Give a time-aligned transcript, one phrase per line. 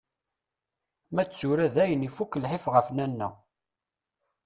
[1.13, 3.29] Ma d tura dayen, ifuk lḥif ɣef Nanna.